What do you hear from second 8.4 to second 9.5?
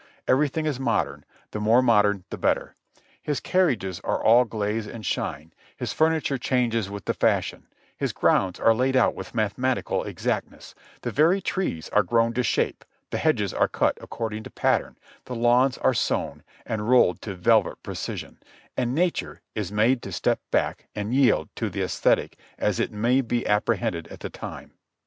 are laid out with